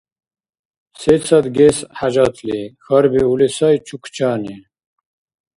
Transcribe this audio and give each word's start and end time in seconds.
—Сецад 1.01 1.45
гес 1.57 1.77
хӀяжатли?— 1.97 2.59
хьарбиули 2.85 3.47
сай 3.57 3.75
чукчани. 3.87 4.55